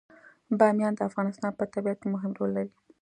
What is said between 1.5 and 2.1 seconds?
په طبیعت کې